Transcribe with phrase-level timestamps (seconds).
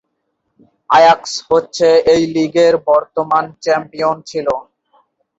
[0.89, 4.47] Ajax হচ্ছে এই লীগের বর্তমান চ্যাম্পিয়ন ছিল।